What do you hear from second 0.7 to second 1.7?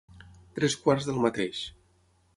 quarts del mateix.